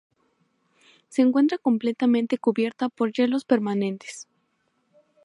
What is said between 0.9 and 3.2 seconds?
Se encuentra completamente cubierta por